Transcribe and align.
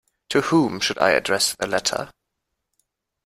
To 0.29 0.41
whom 0.41 0.79
should 0.79 0.97
I 0.97 1.11
address 1.11 1.55
the 1.55 1.67
letter? 1.67 2.09